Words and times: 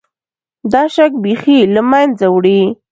دا 0.71 0.81
شک 0.95 1.11
بیخي 1.23 1.59
له 1.75 1.81
منځه 1.91 2.25
وړي. 2.31 2.61